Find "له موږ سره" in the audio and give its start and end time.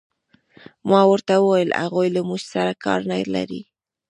2.15-2.71